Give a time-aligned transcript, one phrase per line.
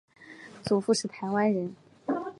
[0.63, 1.75] 祖父是台湾人。